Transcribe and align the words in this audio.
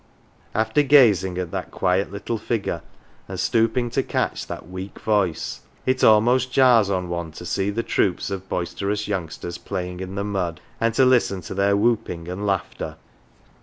After 0.55 0.81
gazing 0.81 1.37
at 1.37 1.51
that 1.51 1.69
quiet 1.69 2.11
little 2.11 2.39
figure, 2.39 2.81
and 3.27 3.39
stooping 3.39 3.91
to 3.91 4.01
catch 4.01 4.47
that 4.47 4.67
weak 4.67 4.99
voice, 5.01 5.61
it 5.85 6.03
almost 6.03 6.51
jars 6.51 6.89
on 6.89 7.07
one 7.07 7.31
to 7.33 7.45
see 7.45 7.69
the 7.69 7.83
troops 7.83 8.31
of 8.31 8.49
bois 8.49 8.73
terous 8.73 9.07
young 9.07 9.27
sters 9.29 9.59
playing 9.63 9.99
in 9.99 10.15
the 10.15 10.23
mud, 10.23 10.59
and 10.79 10.95
to 10.95 11.05
listen 11.05 11.41
to 11.41 11.53
their 11.53 11.77
whooping 11.77 12.27
and 12.27 12.47
laughter. 12.47 12.95